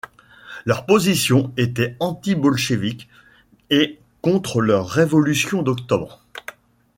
[0.65, 3.07] Leur position était anti-bolcheviques
[3.69, 6.23] et contre leur Révolution d'Octobre.